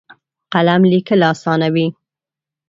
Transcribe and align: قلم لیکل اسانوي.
قلم 0.53 0.81
لیکل 0.91 1.21
اسانوي. 1.31 1.87